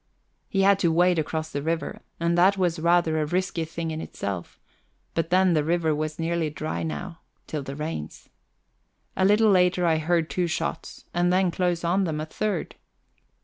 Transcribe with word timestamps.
He 0.49 0.63
had 0.63 0.79
to 0.79 0.91
wade 0.91 1.19
across 1.19 1.51
the 1.51 1.61
river, 1.61 2.01
and 2.19 2.35
that 2.35 2.57
was 2.57 2.79
rather 2.79 3.21
a 3.21 3.25
risky 3.27 3.65
thing 3.65 3.91
in 3.91 4.01
itself 4.01 4.59
but 5.13 5.29
then, 5.29 5.53
the 5.53 5.63
river 5.63 5.93
was 5.93 6.17
nearly 6.17 6.49
dry 6.49 6.81
now, 6.81 7.19
till 7.45 7.61
the 7.61 7.75
rains. 7.75 8.27
A 9.15 9.23
little 9.23 9.51
later 9.51 9.85
I 9.85 9.99
heard 9.99 10.27
two 10.27 10.47
shots, 10.47 11.05
and 11.13 11.31
then, 11.31 11.51
close 11.51 11.83
on 11.83 12.05
them, 12.05 12.19
a 12.19 12.25
third. 12.25 12.73